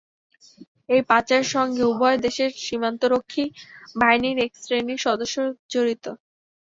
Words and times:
এই 0.89 1.01
পাচারের 1.09 1.47
সঙ্গে 1.55 1.83
উভয় 1.91 2.17
দেশের 2.25 2.51
সীমান্তরক্ষী 2.63 3.45
বাহিনীর 3.95 4.37
একশ্রেণির 4.45 5.03
সদস্য 5.05 5.35
জড়িত। 5.71 6.05